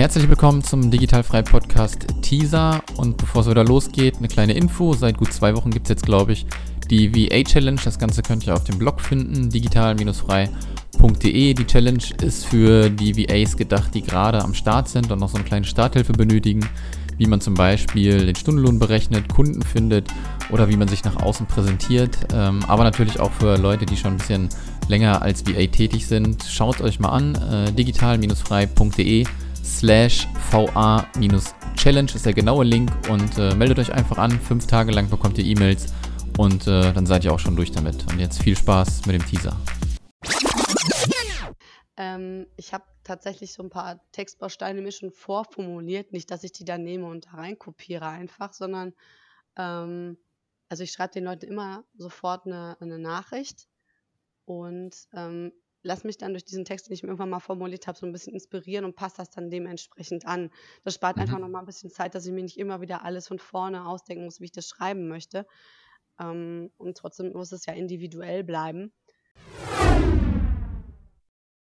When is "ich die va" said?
6.32-7.42